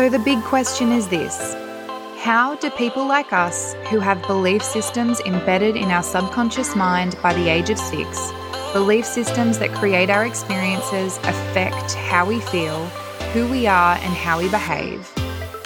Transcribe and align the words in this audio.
So 0.00 0.08
the 0.08 0.18
big 0.18 0.42
question 0.44 0.92
is 0.92 1.08
this 1.08 1.54
How 2.16 2.56
do 2.56 2.70
people 2.70 3.04
like 3.04 3.34
us, 3.34 3.74
who 3.90 3.98
have 4.00 4.26
belief 4.26 4.62
systems 4.62 5.20
embedded 5.26 5.76
in 5.76 5.90
our 5.90 6.02
subconscious 6.02 6.74
mind 6.74 7.18
by 7.22 7.34
the 7.34 7.50
age 7.50 7.68
of 7.68 7.76
six, 7.76 8.32
belief 8.72 9.04
systems 9.04 9.58
that 9.58 9.74
create 9.74 10.08
our 10.08 10.24
experiences, 10.24 11.18
affect 11.24 11.92
how 11.92 12.24
we 12.24 12.40
feel, 12.40 12.86
who 13.34 13.46
we 13.48 13.66
are, 13.66 13.96
and 13.96 14.14
how 14.14 14.38
we 14.38 14.48
behave, 14.48 15.06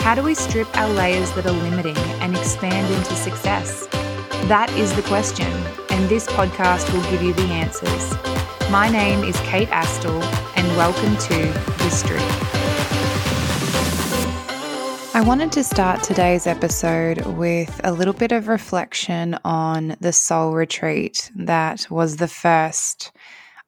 how 0.00 0.16
do 0.16 0.22
we 0.24 0.34
strip 0.34 0.66
our 0.76 0.88
layers 0.94 1.30
that 1.34 1.46
are 1.46 1.52
limiting 1.52 1.96
and 2.18 2.36
expand 2.36 2.92
into 2.92 3.14
success? 3.14 3.86
That 4.48 4.68
is 4.76 4.92
the 4.96 5.02
question, 5.02 5.52
and 5.90 6.08
this 6.08 6.26
podcast 6.26 6.92
will 6.92 7.08
give 7.12 7.22
you 7.22 7.34
the 7.34 7.52
answers. 7.52 8.14
My 8.68 8.90
name 8.90 9.22
is 9.22 9.38
Kate 9.42 9.68
Astill, 9.68 10.24
and 10.56 10.66
welcome 10.76 11.16
to 11.28 11.84
The 11.84 11.90
Strip. 11.90 12.53
I 15.14 15.22
wanted 15.22 15.52
to 15.52 15.62
start 15.62 16.02
today's 16.02 16.48
episode 16.48 17.24
with 17.24 17.80
a 17.84 17.92
little 17.92 18.12
bit 18.12 18.32
of 18.32 18.48
reflection 18.48 19.38
on 19.44 19.94
the 20.00 20.12
soul 20.12 20.54
retreat 20.54 21.30
that 21.36 21.86
was 21.88 22.16
the 22.16 22.26
first 22.26 23.12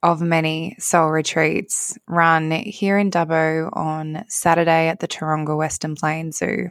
of 0.03 0.21
many 0.21 0.75
soul 0.81 1.09
retreats 1.09 1.97
run 2.09 2.51
here 2.51 2.99
in 2.99 3.13
Dubbo 3.13 3.71
on 3.75 4.25
Saturday 4.27 4.89
at 4.89 4.99
the 4.99 5.07
Taronga 5.07 5.57
Western 5.57 5.95
Plains 5.95 6.39
Zoo. 6.39 6.71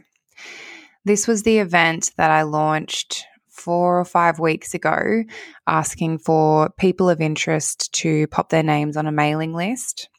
This 1.06 1.26
was 1.26 1.42
the 1.42 1.56
event 1.56 2.10
that 2.18 2.30
I 2.30 2.42
launched 2.42 3.24
four 3.48 3.98
or 3.98 4.04
five 4.04 4.38
weeks 4.38 4.74
ago, 4.74 5.24
asking 5.66 6.18
for 6.18 6.68
people 6.78 7.08
of 7.08 7.22
interest 7.22 7.94
to 7.94 8.26
pop 8.26 8.50
their 8.50 8.62
names 8.62 8.98
on 8.98 9.06
a 9.06 9.12
mailing 9.12 9.54
list. 9.54 10.10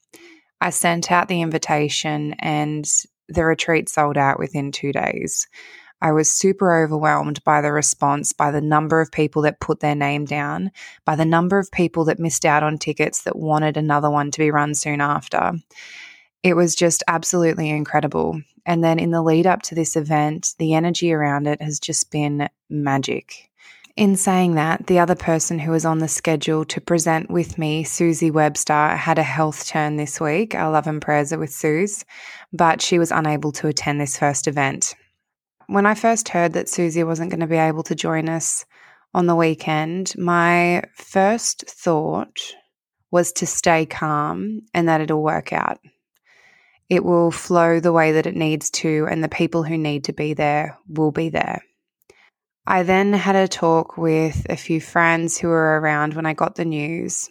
I 0.59 0.71
sent 0.71 1.11
out 1.11 1.27
the 1.27 1.43
invitation 1.43 2.33
and 2.39 2.89
the 3.29 3.45
retreat 3.45 3.89
sold 3.89 4.17
out 4.17 4.39
within 4.39 4.71
two 4.71 4.91
days. 4.91 5.47
I 6.01 6.11
was 6.11 6.31
super 6.31 6.83
overwhelmed 6.83 7.43
by 7.43 7.61
the 7.61 7.71
response, 7.71 8.31
by 8.31 8.51
the 8.51 8.61
number 8.61 9.01
of 9.01 9.11
people 9.11 9.41
that 9.43 9.59
put 9.59 9.79
their 9.79 9.95
name 9.95 10.25
down, 10.25 10.71
by 11.05 11.15
the 11.15 11.25
number 11.25 11.57
of 11.57 11.71
people 11.71 12.05
that 12.05 12.19
missed 12.19 12.45
out 12.45 12.61
on 12.61 12.77
tickets 12.77 13.23
that 13.23 13.35
wanted 13.35 13.77
another 13.77 14.09
one 14.09 14.29
to 14.31 14.39
be 14.39 14.51
run 14.51 14.75
soon 14.75 15.01
after. 15.01 15.53
It 16.43 16.55
was 16.55 16.75
just 16.75 17.03
absolutely 17.07 17.69
incredible. 17.69 18.39
And 18.65 18.83
then 18.83 18.99
in 18.99 19.09
the 19.09 19.23
lead 19.23 19.47
up 19.47 19.63
to 19.63 19.75
this 19.75 19.95
event, 19.95 20.53
the 20.59 20.75
energy 20.75 21.11
around 21.11 21.47
it 21.47 21.61
has 21.61 21.79
just 21.79 22.11
been 22.11 22.47
magic. 22.69 23.49
In 23.97 24.15
saying 24.15 24.55
that, 24.55 24.87
the 24.87 24.99
other 24.99 25.15
person 25.15 25.59
who 25.59 25.71
was 25.71 25.83
on 25.83 25.97
the 25.99 26.07
schedule 26.07 26.63
to 26.65 26.79
present 26.79 27.29
with 27.29 27.57
me, 27.57 27.83
Susie 27.83 28.31
Webster, 28.31 28.95
had 28.95 29.17
a 29.17 29.23
health 29.23 29.67
turn 29.67 29.97
this 29.97 30.21
week. 30.21 30.55
Our 30.55 30.71
love 30.71 30.87
and 30.87 31.01
prayers 31.01 31.33
are 31.33 31.39
with 31.39 31.51
Suze, 31.51 32.05
but 32.53 32.81
she 32.81 32.99
was 32.99 33.11
unable 33.11 33.51
to 33.53 33.67
attend 33.67 33.99
this 33.99 34.17
first 34.17 34.47
event 34.47 34.93
when 35.67 35.85
I 35.85 35.93
first 35.93 36.29
heard 36.29 36.53
that 36.53 36.69
Susie 36.69 37.03
wasn't 37.03 37.29
going 37.29 37.41
to 37.41 37.47
be 37.47 37.57
able 37.57 37.83
to 37.83 37.95
join 37.95 38.29
us 38.29 38.65
on 39.13 39.27
the 39.27 39.35
weekend, 39.35 40.13
my 40.17 40.83
first 40.95 41.65
thought 41.67 42.39
was 43.11 43.31
to 43.33 43.45
stay 43.45 43.85
calm 43.85 44.61
and 44.73 44.87
that 44.87 45.01
it'll 45.01 45.21
work 45.21 45.53
out. 45.53 45.79
It 46.89 47.03
will 47.03 47.31
flow 47.31 47.79
the 47.79 47.91
way 47.91 48.13
that 48.13 48.25
it 48.25 48.35
needs 48.35 48.69
to, 48.71 49.07
and 49.09 49.21
the 49.21 49.29
people 49.29 49.63
who 49.63 49.77
need 49.77 50.05
to 50.05 50.13
be 50.13 50.33
there 50.33 50.77
will 50.87 51.11
be 51.11 51.29
there. 51.29 51.61
I 52.69 52.83
then 52.83 53.13
had 53.13 53.37
a 53.37 53.47
talk 53.47 53.97
with 53.97 54.45
a 54.49 54.57
few 54.57 54.81
friends 54.81 55.37
who 55.37 55.47
were 55.47 55.79
around 55.79 56.15
when 56.15 56.25
I 56.25 56.33
got 56.33 56.55
the 56.55 56.65
news, 56.65 57.29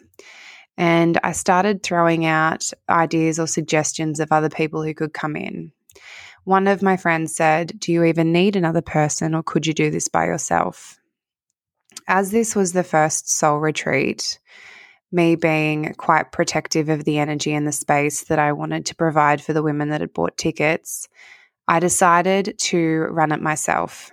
and 0.79 1.21
I 1.23 1.33
started 1.33 1.83
throwing 1.83 2.25
out 2.25 2.71
ideas 2.89 3.39
or 3.39 3.47
suggestions 3.47 4.19
of 4.19 4.33
other 4.33 4.49
people 4.49 4.83
who 4.83 4.95
could 4.95 5.13
come 5.13 5.37
in. 5.37 5.73
One 6.45 6.67
of 6.67 6.81
my 6.81 6.97
friends 6.97 7.37
said, 7.37 7.79
Do 7.79 7.93
you 7.93 8.05
even 8.05 8.33
need 8.33 8.57
another 8.57 8.81
person 8.81 9.35
or 9.35 9.43
could 9.43 9.67
you 9.67 9.75
do 9.75 9.91
this 9.91 10.09
by 10.09 10.25
yourself? 10.25 10.99
As 12.09 12.31
this 12.31 12.57
was 12.57 12.73
the 12.73 12.83
first 12.83 13.29
soul 13.29 13.59
retreat, 13.59 14.39
me 15.13 15.37
being 15.37 15.93
quite 15.99 16.33
protective 16.33 16.89
of 16.89 17.05
the 17.05 17.19
energy 17.19 17.53
and 17.53 17.67
the 17.67 17.73
space 17.73 18.25
that 18.25 18.39
I 18.39 18.53
wanted 18.53 18.87
to 18.87 18.95
provide 18.95 19.43
for 19.43 19.53
the 19.53 19.63
women 19.63 19.91
that 19.91 20.01
had 20.01 20.15
bought 20.15 20.39
tickets, 20.39 21.09
I 21.69 21.79
decided 21.79 22.55
to 22.59 23.07
run 23.11 23.33
it 23.33 23.43
myself. 23.43 24.13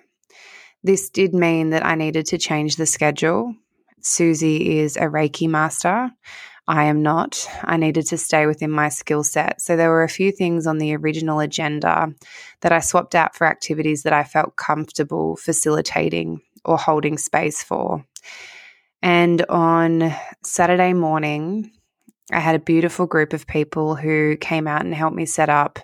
This 0.83 1.09
did 1.09 1.33
mean 1.33 1.69
that 1.69 1.85
I 1.85 1.95
needed 1.95 2.25
to 2.27 2.38
change 2.38 2.75
the 2.75 2.85
schedule. 2.85 3.55
Susie 4.01 4.79
is 4.79 4.97
a 4.97 5.03
Reiki 5.03 5.47
master. 5.47 6.11
I 6.67 6.85
am 6.85 7.01
not. 7.01 7.47
I 7.63 7.77
needed 7.77 8.07
to 8.07 8.17
stay 8.17 8.45
within 8.45 8.71
my 8.71 8.89
skill 8.89 9.23
set. 9.23 9.61
So 9.61 9.75
there 9.75 9.89
were 9.89 10.03
a 10.03 10.09
few 10.09 10.31
things 10.31 10.67
on 10.67 10.77
the 10.77 10.95
original 10.95 11.39
agenda 11.39 12.13
that 12.61 12.72
I 12.72 12.79
swapped 12.79 13.16
out 13.16 13.35
for 13.35 13.47
activities 13.47 14.03
that 14.03 14.13
I 14.13 14.23
felt 14.23 14.55
comfortable 14.55 15.35
facilitating 15.38 16.41
or 16.66 16.77
holding 16.77 17.17
space 17.17 17.63
for. 17.63 18.05
And 19.01 19.45
on 19.47 20.13
Saturday 20.45 20.93
morning, 20.93 21.72
I 22.31 22.39
had 22.39 22.55
a 22.55 22.59
beautiful 22.59 23.05
group 23.05 23.33
of 23.33 23.47
people 23.47 23.95
who 23.95 24.38
came 24.38 24.67
out 24.67 24.85
and 24.85 24.93
helped 24.93 25.16
me 25.16 25.25
set 25.25 25.49
up. 25.49 25.79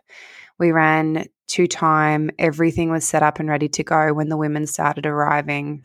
We 0.58 0.72
ran 0.72 1.26
two 1.50 1.68
time, 1.68 2.32
everything 2.40 2.90
was 2.90 3.06
set 3.06 3.24
up 3.24 3.40
and 3.40 3.50
ready 3.50 3.68
to 3.70 3.84
go 3.84 4.14
when 4.14 4.30
the 4.30 4.38
women 4.38 4.68
started 4.68 5.06
arriving 5.06 5.84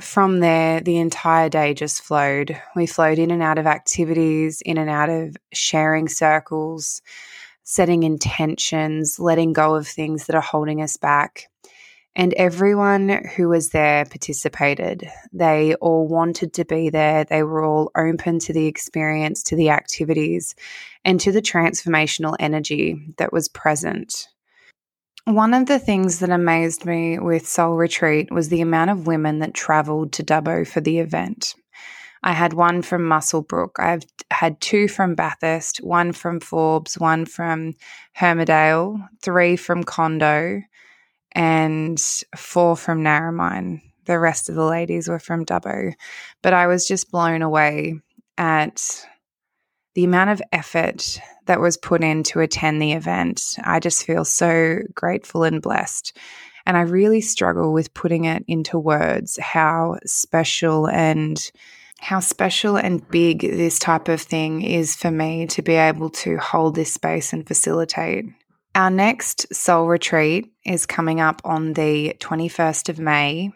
from 0.00 0.40
there, 0.40 0.80
the 0.80 0.98
entire 0.98 1.48
day 1.48 1.74
just 1.74 2.02
flowed. 2.02 2.60
We 2.74 2.86
flowed 2.86 3.18
in 3.18 3.30
and 3.30 3.42
out 3.42 3.58
of 3.58 3.66
activities, 3.66 4.60
in 4.60 4.78
and 4.78 4.90
out 4.90 5.08
of 5.08 5.36
sharing 5.52 6.08
circles, 6.08 7.02
setting 7.62 8.02
intentions, 8.02 9.18
letting 9.18 9.52
go 9.52 9.74
of 9.74 9.86
things 9.86 10.26
that 10.26 10.36
are 10.36 10.42
holding 10.42 10.82
us 10.82 10.96
back. 10.96 11.48
And 12.16 12.32
everyone 12.34 13.08
who 13.36 13.48
was 13.48 13.70
there 13.70 14.04
participated. 14.04 15.10
They 15.32 15.74
all 15.76 16.06
wanted 16.06 16.52
to 16.54 16.64
be 16.64 16.88
there. 16.88 17.24
They 17.24 17.42
were 17.42 17.64
all 17.64 17.90
open 17.96 18.38
to 18.40 18.52
the 18.52 18.66
experience, 18.66 19.42
to 19.44 19.56
the 19.56 19.70
activities, 19.70 20.54
and 21.04 21.18
to 21.20 21.32
the 21.32 21.42
transformational 21.42 22.36
energy 22.38 23.14
that 23.18 23.32
was 23.32 23.48
present. 23.48 24.28
One 25.26 25.54
of 25.54 25.64
the 25.64 25.78
things 25.78 26.18
that 26.18 26.28
amazed 26.28 26.84
me 26.84 27.18
with 27.18 27.48
Soul 27.48 27.76
Retreat 27.76 28.30
was 28.30 28.50
the 28.50 28.60
amount 28.60 28.90
of 28.90 29.06
women 29.06 29.38
that 29.38 29.54
travelled 29.54 30.12
to 30.12 30.22
Dubbo 30.22 30.68
for 30.68 30.82
the 30.82 30.98
event. 30.98 31.54
I 32.22 32.32
had 32.32 32.52
one 32.52 32.82
from 32.82 33.08
Muswellbrook, 33.08 33.78
I've 33.78 34.02
had 34.30 34.60
two 34.60 34.86
from 34.86 35.14
Bathurst, 35.14 35.78
one 35.78 36.12
from 36.12 36.40
Forbes, 36.40 36.98
one 36.98 37.24
from 37.24 37.72
Hermidale, 38.18 39.08
three 39.22 39.56
from 39.56 39.82
Condo, 39.82 40.60
and 41.32 41.98
four 42.36 42.76
from 42.76 43.02
Narromine. 43.02 43.80
The 44.04 44.18
rest 44.18 44.50
of 44.50 44.56
the 44.56 44.66
ladies 44.66 45.08
were 45.08 45.18
from 45.18 45.46
Dubbo. 45.46 45.94
But 46.42 46.52
I 46.52 46.66
was 46.66 46.86
just 46.86 47.10
blown 47.10 47.40
away 47.40 47.94
at 48.36 49.06
the 49.94 50.04
amount 50.04 50.30
of 50.30 50.42
effort 50.52 51.18
that 51.46 51.60
was 51.60 51.76
put 51.76 52.02
in 52.02 52.22
to 52.24 52.40
attend 52.40 52.80
the 52.80 52.92
event. 52.92 53.56
I 53.62 53.80
just 53.80 54.04
feel 54.04 54.24
so 54.24 54.78
grateful 54.94 55.44
and 55.44 55.62
blessed. 55.62 56.16
And 56.66 56.76
I 56.76 56.82
really 56.82 57.20
struggle 57.20 57.72
with 57.72 57.94
putting 57.94 58.24
it 58.24 58.44
into 58.48 58.78
words 58.78 59.38
how 59.38 59.98
special 60.06 60.88
and 60.88 61.38
how 62.00 62.20
special 62.20 62.76
and 62.76 63.06
big 63.08 63.40
this 63.40 63.78
type 63.78 64.08
of 64.08 64.20
thing 64.20 64.62
is 64.62 64.96
for 64.96 65.10
me 65.10 65.46
to 65.48 65.62
be 65.62 65.74
able 65.74 66.10
to 66.10 66.36
hold 66.38 66.74
this 66.74 66.92
space 66.92 67.32
and 67.32 67.46
facilitate. 67.46 68.26
Our 68.74 68.90
next 68.90 69.54
soul 69.54 69.86
retreat 69.86 70.52
is 70.66 70.84
coming 70.84 71.20
up 71.20 71.40
on 71.44 71.74
the 71.74 72.16
21st 72.18 72.88
of 72.88 72.98
May, 72.98 73.52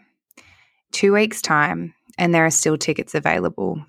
two 0.93 1.13
weeks' 1.13 1.43
time, 1.43 1.95
and 2.17 2.35
there 2.35 2.47
are 2.47 2.51
still 2.51 2.79
tickets 2.79 3.15
available. 3.15 3.85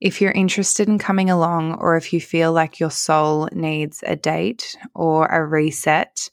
If 0.00 0.20
you're 0.20 0.32
interested 0.32 0.88
in 0.88 0.98
coming 0.98 1.28
along, 1.28 1.74
or 1.74 1.96
if 1.96 2.12
you 2.12 2.20
feel 2.20 2.52
like 2.52 2.78
your 2.78 2.90
soul 2.90 3.48
needs 3.52 4.04
a 4.06 4.14
date 4.14 4.76
or 4.94 5.26
a 5.26 5.44
reset, 5.44 6.30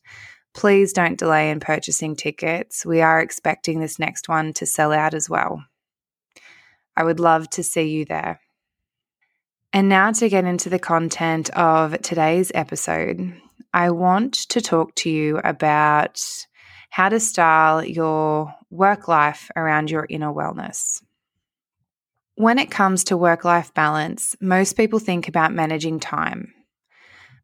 please 0.53 0.94
don't 0.94 1.17
delay 1.17 1.50
in 1.50 1.59
purchasing 1.59 2.16
tickets. 2.16 2.85
We 2.85 3.02
are 3.02 3.20
expecting 3.20 3.79
this 3.79 3.97
next 3.97 4.29
one 4.29 4.53
to 4.53 4.67
sell 4.67 4.94
out 4.94 5.16
as 5.16 5.29
well. 5.29 5.64
I 6.96 7.03
would 7.03 7.20
love 7.20 7.50
to 7.52 7.64
see 7.64 7.90
you 7.90 8.06
there. 8.06 8.40
And 9.73 9.90
now 9.90 10.12
to 10.12 10.29
get 10.29 10.46
into 10.46 10.70
the 10.70 10.79
content 10.79 11.50
of 11.50 12.00
today's 12.02 12.52
episode, 12.53 13.34
I 13.73 13.90
want 13.90 14.35
to 14.50 14.62
talk 14.62 14.96
to 14.96 15.09
you 15.09 15.41
about 15.44 16.23
how 16.91 17.09
to 17.09 17.20
style 17.20 17.84
your 17.84 18.53
work 18.70 19.08
life 19.08 19.50
around 19.56 19.91
your 19.91 20.06
inner 20.09 20.32
wellness. 20.32 21.02
When 22.37 22.59
it 22.59 22.70
comes 22.70 23.05
to 23.05 23.16
work 23.16 23.46
life 23.46 23.73
balance, 23.73 24.35
most 24.41 24.76
people 24.76 24.99
think 24.99 25.29
about 25.29 25.53
managing 25.53 26.02
time. 26.02 26.53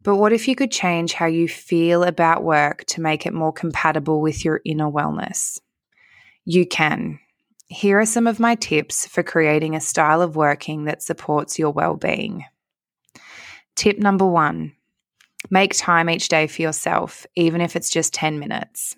But 0.04 0.18
what 0.18 0.34
if 0.34 0.50
you 0.50 0.56
could 0.56 0.70
change 0.70 1.14
how 1.14 1.28
you 1.28 1.48
feel 1.48 2.04
about 2.04 2.44
work 2.44 2.84
to 2.88 3.02
make 3.02 3.26
it 3.26 3.34
more 3.34 3.54
compatible 3.54 4.20
with 4.20 4.44
your 4.44 4.60
inner 4.66 4.92
wellness? 4.92 5.62
You 6.44 6.66
can. 6.66 7.20
Here 7.68 8.02
are 8.02 8.06
some 8.06 8.28
of 8.28 8.40
my 8.40 8.56
tips 8.56 9.08
for 9.08 9.24
creating 9.24 9.76
a 9.76 9.80
style 9.80 10.22
of 10.22 10.36
working 10.36 10.84
that 10.86 11.02
supports 11.02 11.58
your 11.58 11.72
well 11.72 11.96
being. 11.96 12.44
Tip 13.76 13.98
number 13.98 14.26
one 14.26 14.74
Make 15.50 15.76
time 15.76 16.10
each 16.10 16.28
day 16.28 16.48
for 16.48 16.62
yourself, 16.62 17.26
even 17.36 17.62
if 17.62 17.78
it's 17.78 17.90
just 17.90 18.14
10 18.14 18.40
minutes. 18.40 18.96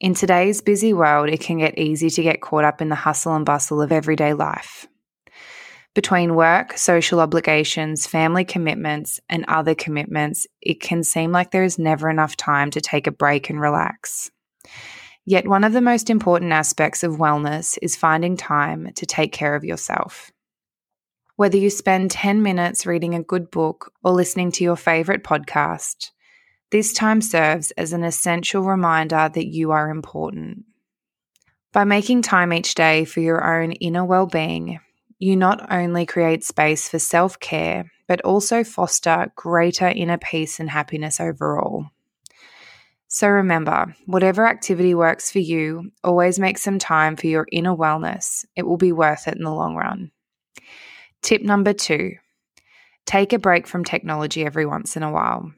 In 0.00 0.14
today's 0.14 0.62
busy 0.62 0.92
world, 0.92 1.28
it 1.28 1.40
can 1.40 1.58
get 1.58 1.78
easy 1.78 2.08
to 2.08 2.22
get 2.22 2.40
caught 2.40 2.64
up 2.64 2.80
in 2.80 2.88
the 2.88 2.94
hustle 2.94 3.36
and 3.36 3.44
bustle 3.44 3.82
of 3.82 3.92
everyday 3.92 4.32
life. 4.32 4.88
Between 5.94 6.34
work, 6.34 6.76
social 6.76 7.20
obligations, 7.20 8.04
family 8.04 8.44
commitments, 8.44 9.20
and 9.28 9.44
other 9.46 9.76
commitments, 9.76 10.44
it 10.60 10.80
can 10.80 11.04
seem 11.04 11.30
like 11.30 11.52
there 11.52 11.62
is 11.62 11.78
never 11.78 12.10
enough 12.10 12.36
time 12.36 12.72
to 12.72 12.80
take 12.80 13.06
a 13.06 13.12
break 13.12 13.48
and 13.48 13.60
relax. 13.60 14.30
Yet, 15.24 15.46
one 15.46 15.62
of 15.62 15.72
the 15.72 15.80
most 15.80 16.10
important 16.10 16.52
aspects 16.52 17.04
of 17.04 17.12
wellness 17.12 17.78
is 17.80 17.94
finding 17.94 18.36
time 18.36 18.90
to 18.96 19.06
take 19.06 19.32
care 19.32 19.54
of 19.54 19.64
yourself. 19.64 20.32
Whether 21.36 21.58
you 21.58 21.70
spend 21.70 22.10
10 22.10 22.42
minutes 22.42 22.86
reading 22.86 23.14
a 23.14 23.22
good 23.22 23.50
book 23.50 23.92
or 24.02 24.12
listening 24.12 24.50
to 24.52 24.64
your 24.64 24.76
favorite 24.76 25.22
podcast, 25.22 26.10
this 26.70 26.92
time 26.92 27.20
serves 27.20 27.70
as 27.72 27.92
an 27.92 28.02
essential 28.02 28.62
reminder 28.62 29.30
that 29.32 29.46
you 29.46 29.70
are 29.70 29.90
important. 29.90 30.64
By 31.72 31.84
making 31.84 32.22
time 32.22 32.52
each 32.52 32.74
day 32.74 33.04
for 33.04 33.20
your 33.20 33.62
own 33.62 33.72
inner 33.72 34.04
well 34.04 34.26
being, 34.26 34.80
you 35.18 35.36
not 35.36 35.72
only 35.72 36.06
create 36.06 36.44
space 36.44 36.88
for 36.88 36.98
self 36.98 37.38
care, 37.40 37.90
but 38.06 38.20
also 38.22 38.64
foster 38.64 39.32
greater 39.36 39.88
inner 39.88 40.18
peace 40.18 40.60
and 40.60 40.70
happiness 40.70 41.20
overall. 41.20 41.86
So 43.08 43.28
remember, 43.28 43.94
whatever 44.06 44.46
activity 44.46 44.94
works 44.94 45.30
for 45.30 45.38
you, 45.38 45.92
always 46.02 46.38
make 46.38 46.58
some 46.58 46.78
time 46.78 47.14
for 47.16 47.28
your 47.28 47.46
inner 47.52 47.74
wellness. 47.74 48.44
It 48.56 48.66
will 48.66 48.76
be 48.76 48.92
worth 48.92 49.28
it 49.28 49.36
in 49.36 49.44
the 49.44 49.54
long 49.54 49.76
run. 49.76 50.10
Tip 51.22 51.42
number 51.42 51.72
two 51.72 52.14
take 53.06 53.32
a 53.32 53.38
break 53.38 53.66
from 53.66 53.84
technology 53.84 54.44
every 54.44 54.66
once 54.66 54.96
in 54.96 55.02
a 55.02 55.10
while. 55.10 55.52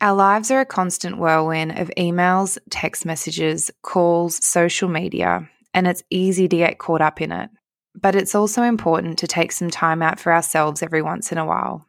Our 0.00 0.14
lives 0.14 0.50
are 0.50 0.60
a 0.60 0.66
constant 0.66 1.18
whirlwind 1.18 1.78
of 1.78 1.90
emails, 1.96 2.58
text 2.70 3.04
messages, 3.04 3.70
calls, 3.82 4.44
social 4.44 4.88
media, 4.88 5.48
and 5.72 5.86
it's 5.86 6.02
easy 6.10 6.48
to 6.48 6.56
get 6.56 6.78
caught 6.78 7.00
up 7.00 7.20
in 7.20 7.32
it. 7.32 7.50
But 7.94 8.14
it's 8.14 8.34
also 8.34 8.62
important 8.62 9.18
to 9.18 9.26
take 9.26 9.52
some 9.52 9.70
time 9.70 10.02
out 10.02 10.18
for 10.18 10.32
ourselves 10.32 10.82
every 10.82 11.02
once 11.02 11.30
in 11.32 11.38
a 11.38 11.46
while, 11.46 11.86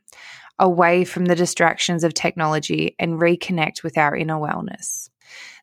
away 0.60 1.04
from 1.04 1.25
the 1.25 1.36
distractions 1.36 2.04
of 2.04 2.13
technology 2.13 2.96
and 3.00 3.19
reconnect 3.19 3.84
with 3.84 3.98
our 3.98 4.16
inner 4.16 4.36
wellness. 4.36 5.10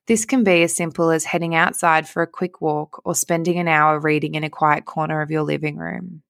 This 0.07 0.25
can 0.25 0.43
be 0.43 0.63
as 0.65 0.75
simple 0.75 1.11
as 1.11 1.25
heading 1.25 1.55
outside 1.55 2.09
for 2.09 2.23
a 2.23 2.27
quick 2.27 2.61
walk 2.61 3.01
or 3.05 3.15
spending 3.15 3.59
an 3.59 3.69
hour 3.69 4.01
reading 4.01 4.35
in 4.35 4.43
a 4.43 4.51
quiet 4.51 4.85
corner 4.85 5.23
of 5.23 5.31
your 5.31 5.43
living 5.43 5.77
room. 5.77 6.23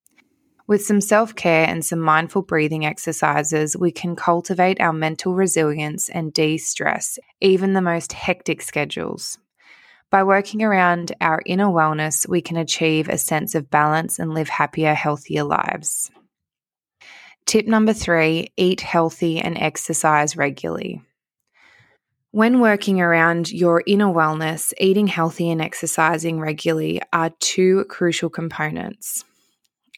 With 0.67 0.85
some 0.85 1.01
self 1.01 1.35
care 1.35 1.67
and 1.67 1.85
some 1.85 1.99
mindful 1.99 2.43
breathing 2.43 2.87
exercises, 2.87 3.77
we 3.77 3.91
can 3.91 4.15
cultivate 4.15 4.81
our 4.81 4.93
mental 4.93 5.35
resilience 5.35 6.09
and 6.09 6.33
de 6.33 6.57
stress 6.59 7.19
even 7.41 7.73
the 7.73 7.83
most 7.83 8.13
hectic 8.13 8.63
schedules. 8.63 9.39
By 10.13 10.25
working 10.25 10.63
around 10.63 11.13
our 11.23 11.41
inner 11.47 11.69
wellness, 11.69 12.29
we 12.29 12.43
can 12.43 12.59
achieve 12.59 13.09
a 13.09 13.17
sense 13.17 13.55
of 13.55 13.71
balance 13.71 14.19
and 14.19 14.35
live 14.35 14.51
happier, 14.51 14.93
healthier 14.93 15.43
lives. 15.43 16.11
Tip 17.47 17.67
number 17.67 17.95
three 17.95 18.53
eat 18.59 18.83
healthy 18.83 19.39
and 19.39 19.57
exercise 19.57 20.37
regularly. 20.37 21.01
When 22.31 22.61
working 22.61 23.01
around 23.01 23.51
your 23.51 23.83
inner 23.87 24.13
wellness, 24.13 24.75
eating 24.79 25.07
healthy 25.07 25.51
and 25.51 25.63
exercising 25.63 26.39
regularly 26.39 27.01
are 27.15 27.31
two 27.41 27.87
crucial 27.87 28.29
components. 28.29 29.25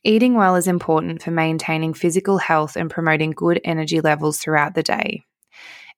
Eating 0.04 0.34
well 0.34 0.54
is 0.54 0.68
important 0.68 1.24
for 1.24 1.32
maintaining 1.32 1.92
physical 1.92 2.38
health 2.38 2.76
and 2.76 2.88
promoting 2.88 3.32
good 3.32 3.60
energy 3.64 4.00
levels 4.00 4.38
throughout 4.38 4.76
the 4.76 4.82
day. 4.84 5.24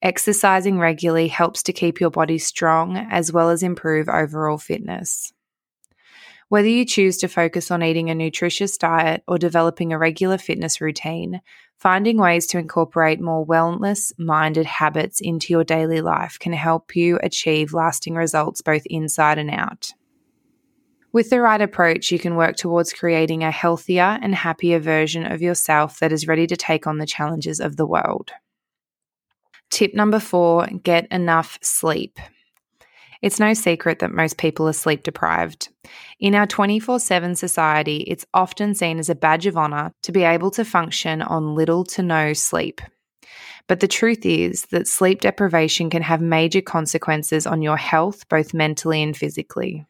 Exercising 0.02 0.78
regularly 0.78 1.28
helps 1.28 1.62
to 1.64 1.72
keep 1.72 2.00
your 2.00 2.10
body 2.10 2.38
strong 2.38 2.96
as 2.96 3.32
well 3.32 3.50
as 3.50 3.62
improve 3.62 4.08
overall 4.08 4.58
fitness. 4.58 5.32
Whether 6.48 6.68
you 6.68 6.84
choose 6.84 7.16
to 7.18 7.28
focus 7.28 7.72
on 7.72 7.82
eating 7.82 8.08
a 8.08 8.14
nutritious 8.14 8.76
diet 8.76 9.24
or 9.26 9.36
developing 9.36 9.92
a 9.92 9.98
regular 9.98 10.38
fitness 10.38 10.80
routine, 10.80 11.40
finding 11.76 12.18
ways 12.18 12.46
to 12.48 12.58
incorporate 12.58 13.20
more 13.20 13.44
wellness 13.44 14.12
minded 14.16 14.66
habits 14.66 15.20
into 15.20 15.52
your 15.52 15.64
daily 15.64 16.00
life 16.00 16.38
can 16.38 16.52
help 16.52 16.94
you 16.94 17.18
achieve 17.22 17.74
lasting 17.74 18.14
results 18.14 18.62
both 18.62 18.82
inside 18.86 19.38
and 19.38 19.50
out. 19.50 19.92
With 21.12 21.30
the 21.30 21.40
right 21.40 21.60
approach, 21.60 22.12
you 22.12 22.18
can 22.18 22.36
work 22.36 22.56
towards 22.56 22.92
creating 22.92 23.42
a 23.42 23.50
healthier 23.50 24.18
and 24.22 24.34
happier 24.34 24.78
version 24.78 25.24
of 25.24 25.42
yourself 25.42 25.98
that 25.98 26.12
is 26.12 26.28
ready 26.28 26.46
to 26.46 26.56
take 26.56 26.86
on 26.86 26.98
the 26.98 27.06
challenges 27.06 27.58
of 27.58 27.76
the 27.76 27.86
world. 27.86 28.32
Tip 29.70 29.94
number 29.94 30.20
four 30.20 30.66
get 30.66 31.06
enough 31.10 31.58
sleep. 31.62 32.18
It's 33.22 33.40
no 33.40 33.54
secret 33.54 34.00
that 34.00 34.12
most 34.12 34.38
people 34.38 34.68
are 34.68 34.72
sleep 34.72 35.02
deprived. 35.02 35.68
In 36.20 36.34
our 36.34 36.46
24 36.46 37.00
7 37.00 37.34
society, 37.34 37.98
it's 38.06 38.26
often 38.34 38.74
seen 38.74 38.98
as 38.98 39.08
a 39.08 39.14
badge 39.14 39.46
of 39.46 39.56
honour 39.56 39.92
to 40.02 40.12
be 40.12 40.22
able 40.22 40.50
to 40.52 40.64
function 40.64 41.22
on 41.22 41.54
little 41.54 41.84
to 41.84 42.02
no 42.02 42.32
sleep. 42.32 42.80
But 43.68 43.80
the 43.80 43.88
truth 43.88 44.24
is 44.24 44.66
that 44.66 44.86
sleep 44.86 45.22
deprivation 45.22 45.90
can 45.90 46.02
have 46.02 46.20
major 46.20 46.60
consequences 46.60 47.46
on 47.46 47.62
your 47.62 47.76
health, 47.76 48.28
both 48.28 48.54
mentally 48.54 49.02
and 49.02 49.16
physically. 49.16 49.84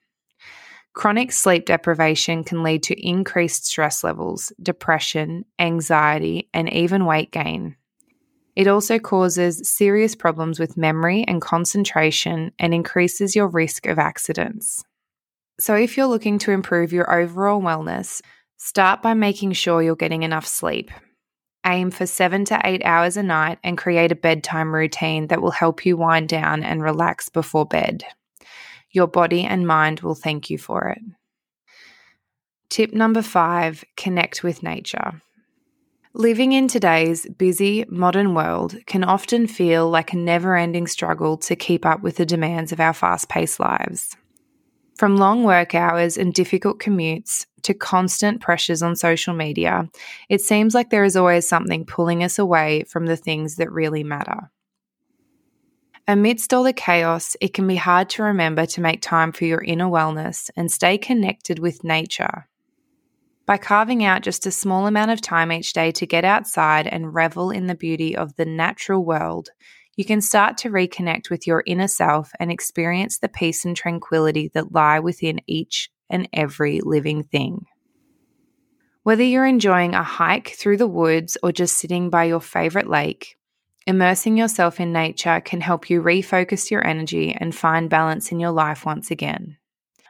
Chronic 0.94 1.31
sleep 1.31 1.67
deprivation 1.67 2.43
can 2.43 2.62
lead 2.62 2.82
to 2.84 3.06
increased 3.06 3.67
stress 3.67 4.02
levels, 4.02 4.50
depression, 4.62 5.44
anxiety, 5.58 6.49
and 6.55 6.72
even 6.72 7.05
weight 7.05 7.31
gain. 7.31 7.76
It 8.56 8.67
also 8.67 8.99
causes 8.99 9.69
serious 9.69 10.14
problems 10.14 10.58
with 10.58 10.79
memory 10.79 11.25
and 11.29 11.43
concentration 11.43 12.53
and 12.58 12.73
increases 12.73 13.37
your 13.37 13.49
risk 13.49 13.87
of 13.87 13.99
accidents. 13.99 14.82
So, 15.61 15.75
if 15.75 15.97
you're 15.97 16.06
looking 16.06 16.38
to 16.41 16.53
improve 16.53 16.93
your 16.93 17.11
overall 17.14 17.61
wellness, 17.61 18.23
start 18.56 19.03
by 19.03 19.12
making 19.12 19.53
sure 19.53 19.82
you're 19.82 19.94
getting 19.94 20.23
enough 20.23 20.47
sleep. 20.47 20.91
Aim 21.67 21.91
for 21.91 22.06
seven 22.06 22.44
to 22.47 22.61
eight 22.64 22.82
hours 22.85 23.17
a 23.17 23.23
night 23.23 23.58
and 23.62 23.76
create 23.76 24.12
a 24.12 24.17
bedtime 24.17 24.75
routine 24.75 25.26
that 25.26 25.43
will 25.43 25.50
help 25.50 25.85
you 25.85 25.97
wind 25.97 26.29
down 26.29 26.62
and 26.62 26.82
relax 26.82 27.29
before 27.29 27.67
bed. 27.67 28.05
Your 28.91 29.06
body 29.06 29.43
and 29.43 29.67
mind 29.67 30.00
will 30.00 30.14
thank 30.14 30.49
you 30.49 30.56
for 30.56 30.88
it. 30.88 31.03
Tip 32.70 32.93
number 32.94 33.23
five 33.23 33.85
connect 33.97 34.43
with 34.43 34.62
nature. 34.62 35.20
Living 36.19 36.53
in 36.53 36.67
today's 36.67 37.29
busy, 37.29 37.85
modern 37.91 38.33
world 38.33 38.75
can 38.87 39.05
often 39.05 39.47
feel 39.47 39.91
like 39.91 40.15
a 40.15 40.17
never 40.17 40.57
ending 40.57 40.87
struggle 40.87 41.37
to 41.37 41.55
keep 41.55 41.85
up 41.85 42.01
with 42.01 42.17
the 42.17 42.25
demands 42.25 42.73
of 42.73 42.81
our 42.81 42.95
fast 42.95 43.29
paced 43.29 43.61
lives. 43.61 44.17
From 44.96 45.19
long 45.19 45.44
work 45.44 45.75
hours 45.75 46.17
and 46.17 46.32
difficult 46.32 46.79
commutes 46.79 47.44
to 47.65 47.75
constant 47.75 48.41
pressures 48.41 48.82
on 48.82 48.96
social 48.96 49.35
media, 49.35 49.91
it 50.31 50.41
seems 50.41 50.75
like 50.75 50.89
there 50.89 51.05
is 51.05 51.17
always 51.17 51.46
something 51.46 51.85
pulling 51.85 52.25
us 52.25 52.39
away 52.39 52.85
from 52.85 53.05
the 53.05 53.17
things 53.19 53.56
that 53.56 53.70
really 53.70 54.03
matter. 54.03 54.51
Amidst 56.08 56.55
all 56.55 56.63
the 56.63 56.73
chaos, 56.73 57.37
it 57.43 57.53
can 57.53 57.67
be 57.67 57.77
hard 57.77 58.08
to 58.11 58.23
remember 58.23 58.65
to 58.65 58.81
make 58.81 59.03
time 59.03 59.32
for 59.32 59.44
your 59.44 59.63
inner 59.63 59.85
wellness 59.85 60.49
and 60.56 60.73
stay 60.73 60.96
connected 60.96 61.58
with 61.58 61.85
nature. 61.85 62.49
By 63.46 63.58
carving 63.58 64.03
out 64.05 64.22
just 64.22 64.44
a 64.44 64.50
small 64.50 64.88
amount 64.88 65.12
of 65.12 65.20
time 65.20 65.53
each 65.53 65.72
day 65.72 65.93
to 65.93 66.06
get 66.06 66.24
outside 66.24 66.88
and 66.88 67.15
revel 67.15 67.53
in 67.53 67.69
the 67.69 67.76
beauty 67.76 68.17
of 68.17 68.34
the 68.34 68.44
natural 68.44 69.05
world, 69.05 69.50
you 69.96 70.05
can 70.05 70.20
start 70.20 70.58
to 70.58 70.69
reconnect 70.69 71.31
with 71.31 71.46
your 71.46 71.62
inner 71.65 71.86
self 71.86 72.32
and 72.41 72.50
experience 72.50 73.19
the 73.19 73.29
peace 73.29 73.65
and 73.65 73.76
tranquility 73.76 74.50
that 74.55 74.72
lie 74.72 74.98
within 74.98 75.41
each 75.46 75.91
and 76.10 76.29
every 76.32 76.81
living 76.82 77.22
thing. 77.22 77.67
Whether 79.05 79.22
you're 79.22 79.46
enjoying 79.46 79.94
a 79.94 80.03
hike 80.03 80.48
through 80.48 80.79
the 80.79 80.88
woods 80.88 81.38
or 81.41 81.53
just 81.53 81.79
sitting 81.79 82.10
by 82.10 82.24
your 82.24 82.41
favorite 82.41 82.88
lake, 82.88 83.38
immersing 83.86 84.36
yourself 84.36 84.81
in 84.81 84.93
nature 84.93 85.41
can 85.41 85.60
help 85.60 85.88
you 85.88 86.03
refocus 86.03 86.69
your 86.69 86.84
energy 86.84 87.32
and 87.32 87.55
find 87.55 87.88
balance 87.88 88.32
in 88.32 88.41
your 88.41 88.50
life 88.50 88.84
once 88.84 89.12
again. 89.12 89.56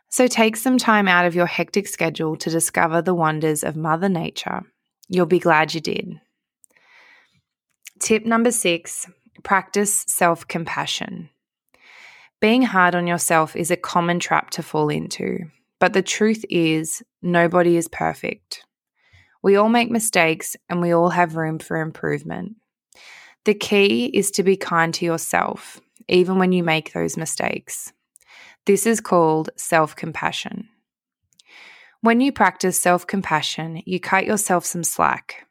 So 0.09 0.27
take 0.27 0.57
some 0.57 0.79
time 0.79 1.09
out 1.09 1.27
of 1.27 1.35
your 1.35 1.47
hectic 1.47 1.89
schedule 1.89 2.37
to 2.37 2.51
discover 2.51 3.03
the 3.03 3.15
wonders 3.15 3.65
of 3.65 3.77
Mother 3.77 4.09
Nature. 4.09 4.63
You'll 5.09 5.27
be 5.27 5.39
glad 5.39 5.75
you 5.75 5.81
did. 5.81 6.21
Tip 8.01 8.25
number 8.25 8.51
six 8.51 9.07
practice 9.43 10.05
self 10.09 10.47
compassion. 10.47 11.31
Being 12.41 12.63
hard 12.63 12.95
on 12.95 13.07
yourself 13.07 13.57
is 13.57 13.71
a 13.71 13.77
common 13.77 14.19
trap 14.21 14.51
to 14.51 14.63
fall 14.63 14.89
into, 14.89 15.39
but 15.79 15.93
the 15.93 16.03
truth 16.03 16.45
is, 16.51 17.03
nobody 17.23 17.77
is 17.77 17.89
perfect. 17.89 18.65
We 19.43 19.57
all 19.57 19.69
make 19.69 19.91
mistakes 19.91 20.57
and 20.69 20.81
we 20.81 20.93
all 20.93 21.11
have 21.11 21.37
room 21.37 21.59
for 21.59 21.81
improvement. 21.81 22.57
The 23.45 23.55
key 23.55 24.07
is 24.07 24.31
to 24.33 24.43
be 24.43 24.57
kind 24.57 24.93
to 24.95 25.05
yourself, 25.05 25.81
even 26.09 26.39
when 26.39 26.53
you 26.53 26.65
make 26.65 26.93
those 26.93 27.17
mistakes. 27.17 27.93
This 28.67 28.85
is 28.85 29.01
called 29.01 29.51
self 29.55 29.95
compassion. 29.95 30.69
When 32.01 32.21
you 32.21 32.33
practice 32.33 32.81
self 32.81 33.07
compassion, 33.07 33.81
you 33.87 34.01
cut 34.01 34.27
yourself 34.27 34.65
some 34.65 34.83
slack. 34.83 35.47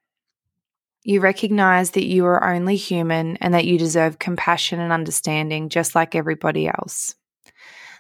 You 1.03 1.21
recognize 1.21 1.91
that 1.91 2.05
you 2.05 2.25
are 2.25 2.43
only 2.43 2.75
human 2.75 3.37
and 3.37 3.53
that 3.53 3.63
you 3.63 3.77
deserve 3.77 4.19
compassion 4.19 4.81
and 4.81 4.91
understanding 4.91 5.69
just 5.69 5.95
like 5.95 6.13
everybody 6.13 6.67
else. 6.67 7.15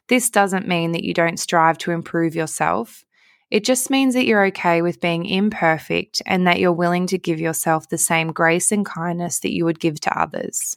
This 0.09 0.29
doesn't 0.29 0.67
mean 0.67 0.91
that 0.91 1.05
you 1.05 1.13
don't 1.13 1.39
strive 1.39 1.77
to 1.79 1.91
improve 1.91 2.35
yourself. 2.35 3.05
It 3.49 3.63
just 3.63 3.89
means 3.89 4.15
that 4.15 4.25
you're 4.25 4.45
okay 4.47 4.81
with 4.81 4.99
being 4.99 5.25
imperfect 5.25 6.21
and 6.25 6.45
that 6.45 6.59
you're 6.59 6.73
willing 6.73 7.07
to 7.07 7.17
give 7.17 7.39
yourself 7.39 7.87
the 7.87 7.97
same 7.97 8.33
grace 8.33 8.69
and 8.69 8.85
kindness 8.85 9.39
that 9.39 9.53
you 9.53 9.63
would 9.63 9.79
give 9.79 10.01
to 10.01 10.19
others. 10.19 10.75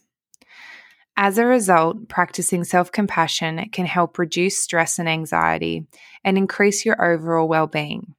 As 1.21 1.37
a 1.37 1.45
result, 1.45 2.09
practicing 2.09 2.63
self 2.63 2.93
compassion 2.93 3.71
can 3.73 3.87
help 3.87 4.21
reduce 4.21 4.57
stress 4.57 5.01
and 5.01 5.09
anxiety 5.09 5.85
and 6.23 6.39
increase 6.39 6.87
your 6.87 7.05
overall 7.05 7.49
well 7.49 7.67
being. 7.67 8.15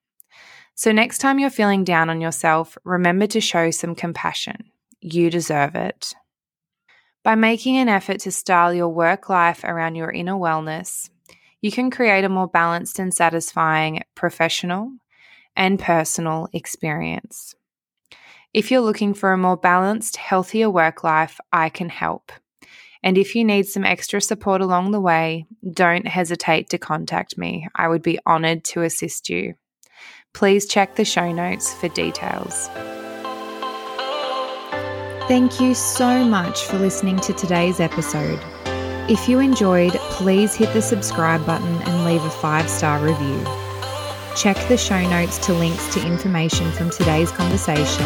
So, 0.76 0.92
next 0.92 1.20
time 1.20 1.40
you're 1.40 1.50
feeling 1.50 1.86
down 1.86 2.10
on 2.10 2.20
yourself, 2.20 2.78
remember 2.84 3.26
to 3.28 3.40
show 3.40 3.72
some 3.72 3.96
compassion. 3.96 4.66
You 5.00 5.30
deserve 5.30 5.76
it. 5.76 6.14
By 7.24 7.36
making 7.36 7.78
an 7.78 7.88
effort 7.88 8.20
to 8.22 8.34
style 8.34 8.74
your 8.74 8.90
work 8.90 9.30
life 9.30 9.64
around 9.64 9.96
your 9.96 10.12
inner 10.12 10.34
wellness, 10.34 11.10
you 11.62 11.72
can 11.72 11.92
create 11.92 12.26
a 12.26 12.30
more 12.30 12.50
balanced 12.50 13.00
and 13.00 13.14
satisfying 13.14 14.04
professional 14.14 14.92
and 15.56 15.80
personal 15.80 16.50
experience. 16.52 17.56
If 18.54 18.72
you're 18.72 18.82
looking 18.82 19.14
for 19.14 19.32
a 19.32 19.38
more 19.38 19.56
balanced, 19.56 20.18
healthier 20.18 20.70
work 20.70 21.06
life, 21.06 21.40
I 21.54 21.70
can 21.70 21.88
help. 21.88 22.34
And 23.02 23.18
if 23.18 23.36
you 23.36 23.46
need 23.46 23.68
some 23.68 23.86
extra 23.86 24.22
support 24.22 24.62
along 24.62 24.92
the 24.92 25.00
way, 25.00 25.46
don't 25.72 26.08
hesitate 26.08 26.70
to 26.70 26.78
contact 26.78 27.38
me. 27.38 27.68
I 27.76 27.88
would 27.88 28.02
be 28.02 28.20
honored 28.26 28.64
to 28.66 28.82
assist 28.82 29.30
you. 29.30 29.56
Please 30.34 30.68
check 30.68 30.96
the 30.96 31.06
show 31.06 31.32
notes 31.32 31.74
for 31.74 31.88
details. 31.90 32.70
Thank 35.28 35.62
you 35.62 35.76
so 35.76 36.24
much 36.26 36.64
for 36.64 36.78
listening 36.78 37.20
to 37.22 37.34
today's 37.34 37.80
episode. 37.80 38.40
If 39.10 39.30
you 39.30 39.40
enjoyed, 39.40 39.94
please 39.94 40.56
hit 40.56 40.74
the 40.74 40.82
subscribe 40.82 41.46
button 41.46 41.82
and 41.84 42.06
leave 42.06 42.24
a 42.24 42.30
five 42.30 42.70
star 42.70 43.00
review. 43.00 43.44
Check 44.36 44.58
the 44.68 44.78
show 44.78 45.02
notes 45.10 45.38
to 45.46 45.54
links 45.54 45.94
to 45.94 46.06
information 46.06 46.72
from 46.72 46.90
today's 46.90 47.32
conversation. 47.32 48.06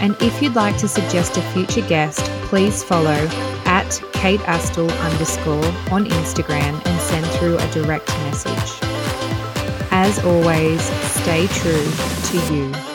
And 0.00 0.16
if 0.20 0.42
you'd 0.42 0.54
like 0.54 0.76
to 0.78 0.88
suggest 0.88 1.36
a 1.36 1.42
future 1.52 1.86
guest, 1.86 2.20
please 2.48 2.82
follow 2.82 3.28
at 3.72 4.02
Kate 4.12 4.40
Astill 4.40 4.90
underscore 5.00 5.64
on 5.90 6.04
Instagram 6.04 6.74
and 6.86 7.00
send 7.00 7.24
through 7.38 7.56
a 7.56 7.66
direct 7.70 8.06
message. 8.24 8.70
As 9.90 10.22
always, 10.24 10.82
stay 11.22 11.46
true 11.46 11.90
to 12.28 12.54
you. 12.54 12.91